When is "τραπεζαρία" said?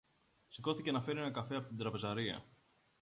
1.77-2.45